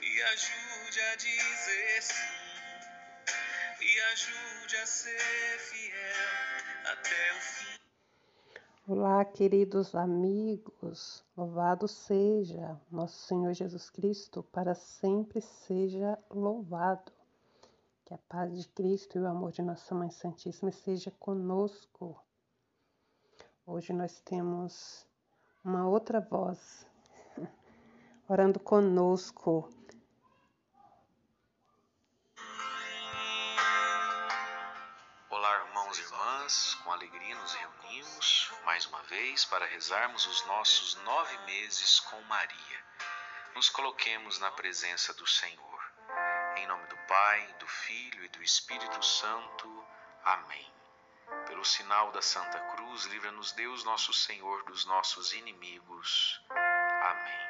[0.00, 2.14] Me ajude a dizer sim.
[3.78, 7.80] Me ajude a ser fiel até o fim.
[8.88, 17.12] Olá, queridos amigos, louvado seja nosso Senhor Jesus Cristo, para sempre seja louvado.
[18.06, 22.18] Que a paz de Cristo e o amor de Nossa Mãe Santíssima esteja conosco.
[23.66, 25.06] Hoje nós temos
[25.62, 26.88] uma outra voz
[28.30, 29.68] orando conosco.
[35.28, 40.94] Olá, irmãos e irmãs, com alegria nos reunimos mais uma vez para rezarmos os nossos
[41.02, 42.84] nove meses com Maria.
[43.56, 45.92] Nos coloquemos na presença do Senhor.
[46.56, 49.84] Em nome do Pai, do Filho e do Espírito Santo.
[50.22, 50.72] Amém.
[51.48, 56.40] Pelo sinal da Santa Cruz, livra-nos Deus, nosso Senhor, dos nossos inimigos.
[56.48, 57.49] Amém.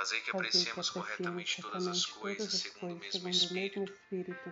[0.00, 3.94] Fazei que apreciemos corretamente todas as coisas segundo o mesmo Espírito,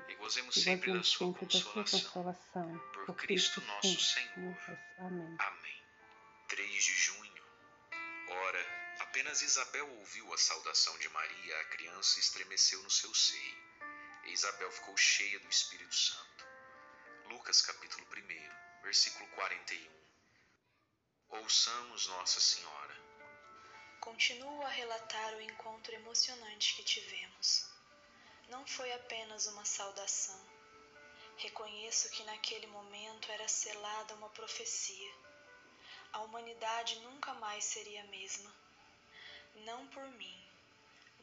[0.06, 2.78] e gozemos sempre da sua consolação.
[3.06, 4.54] Por Cristo nosso Senhor.
[4.98, 5.36] Amém.
[5.38, 5.82] Amém.
[6.48, 7.42] 3 de junho.
[8.28, 8.66] Ora,
[9.00, 13.56] apenas Isabel ouviu a saudação de Maria, a criança estremeceu no seu seio.
[14.26, 16.46] E Isabel ficou cheia do Espírito Santo.
[17.30, 19.88] Lucas capítulo 1, versículo 41.
[21.40, 23.07] Ouçamos Nossa Senhora.
[24.08, 27.68] Continuo a relatar o encontro emocionante que tivemos.
[28.48, 30.40] Não foi apenas uma saudação.
[31.36, 35.12] Reconheço que naquele momento era selada uma profecia.
[36.10, 38.50] A humanidade nunca mais seria a mesma.
[39.56, 40.42] Não por mim,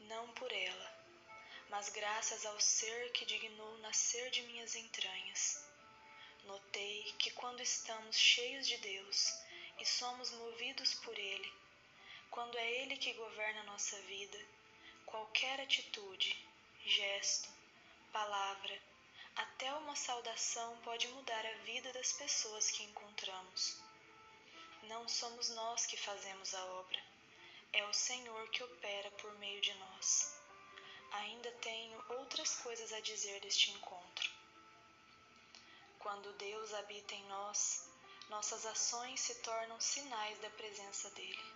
[0.02, 1.04] não por ela,
[1.68, 5.68] mas graças ao ser que dignou nascer de minhas entranhas.
[6.44, 9.34] Notei que quando estamos cheios de Deus
[9.80, 11.65] e somos movidos por Ele,
[12.30, 14.38] quando é Ele que governa nossa vida,
[15.04, 16.36] qualquer atitude,
[16.84, 17.48] gesto,
[18.12, 18.80] palavra,
[19.36, 23.80] até uma saudação pode mudar a vida das pessoas que encontramos.
[24.84, 27.02] Não somos nós que fazemos a obra,
[27.72, 30.34] é o Senhor que opera por meio de nós.
[31.12, 34.30] Ainda tenho outras coisas a dizer deste encontro.
[35.98, 37.88] Quando Deus habita em nós,
[38.28, 41.55] nossas ações se tornam sinais da presença dele.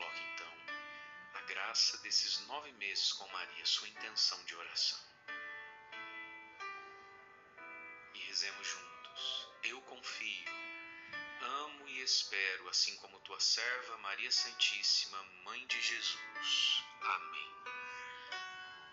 [0.00, 0.46] Coloque então
[1.34, 4.98] a graça desses nove meses com Maria, sua intenção de oração.
[8.14, 9.48] E rezemos juntos.
[9.64, 10.50] Eu confio,
[11.42, 16.84] amo e espero, assim como tua serva Maria Santíssima, Mãe de Jesus.
[17.02, 17.50] Amém.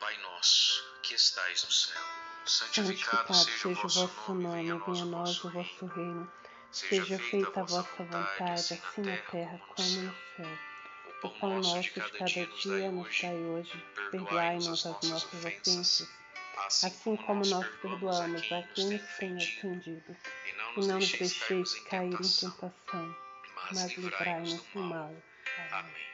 [0.02, 2.04] Pai nosso, que estais no céu,
[2.46, 6.30] santificado, Santificado seja o vosso nome, venha a nós o vosso reino.
[6.70, 10.47] Seja feita a vossa vontade, assim na terra como no céu.
[11.40, 13.86] Pão nosso de cada dia nos dai hoje.
[14.12, 16.10] Perdoai-nos as nossas ofensas,
[16.66, 20.18] assim como nós perdoamos a quem nos tem ofendido.
[20.46, 23.16] E não nos deixeis cair em tentação,
[23.72, 25.16] mas livrai-nos do mal.
[25.72, 26.08] Amém.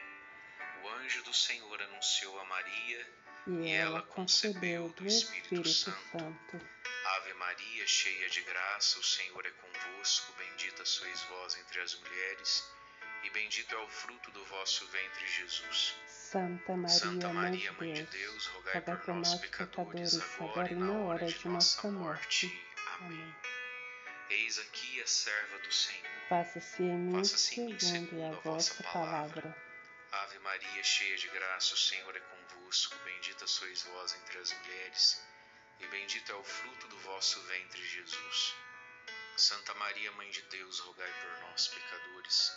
[0.82, 3.06] O anjo do Senhor anunciou a Maria
[3.46, 6.60] E ela concebeu do Espírito Santo.
[7.16, 10.32] Ave Maria, cheia de graça, o Senhor é convosco.
[10.38, 12.70] Bendita sois vós entre as mulheres,
[13.24, 15.96] e bendito é o fruto do vosso ventre, Jesus.
[16.06, 20.92] Santa Maria, Santa Maria, Mãe de Deus, Deus, rogai por nós, pecadores, agora e na
[20.92, 22.46] hora de nossa morte.
[22.98, 23.18] Amém.
[23.18, 23.34] Amém.
[24.30, 26.10] Eis aqui a serva do Senhor.
[26.28, 29.56] Faça-se em mim Faça segundo a vossa palavra.
[30.10, 32.96] Ave Maria, cheia de graça, o Senhor é convosco.
[33.04, 35.22] Bendita sois vós entre as mulheres,
[35.80, 38.54] e bendito é o fruto do vosso ventre, Jesus.
[39.36, 42.56] Santa Maria, Mãe de Deus, rogai por nós, pecadores,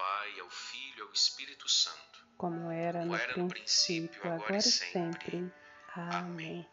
[0.00, 2.26] Pai, ao Filho e ao Espírito Santo.
[2.38, 5.52] Como era no, era no princípio, agora e sempre.
[5.94, 6.66] Amém.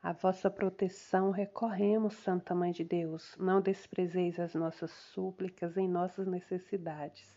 [0.00, 3.34] A vossa proteção recorremos, Santa Mãe de Deus.
[3.36, 7.36] Não desprezeis as nossas súplicas em nossas necessidades,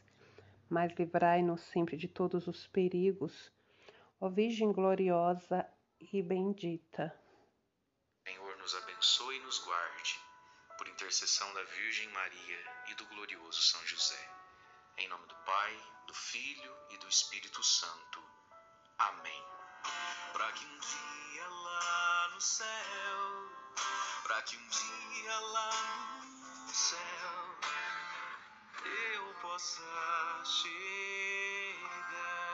[0.70, 3.52] mas livrai-nos sempre de todos os perigos.
[4.22, 5.68] Ó Virgem gloriosa
[6.14, 7.20] e bendita.
[8.28, 10.20] Senhor nos abençoe e nos guarde,
[10.78, 12.60] por intercessão da Virgem Maria
[12.92, 14.39] e do glorioso São José.
[14.98, 18.22] Em nome do Pai, do Filho e do Espírito Santo.
[18.98, 19.44] Amém.
[20.34, 23.52] Para que um dia lá no céu,
[24.24, 26.20] para que um dia lá
[26.68, 27.60] no céu
[28.86, 29.82] eu possa
[30.46, 32.49] chegar